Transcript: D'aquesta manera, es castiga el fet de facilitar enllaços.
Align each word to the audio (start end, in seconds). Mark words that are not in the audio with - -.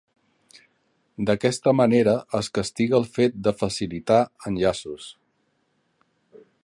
D'aquesta 1.29 1.73
manera, 1.79 2.15
es 2.39 2.49
castiga 2.59 2.97
el 3.01 3.05
fet 3.19 3.37
de 3.49 3.53
facilitar 3.61 4.19
enllaços. 4.53 5.11